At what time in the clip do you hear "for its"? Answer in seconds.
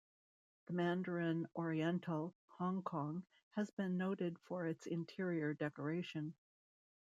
4.39-4.87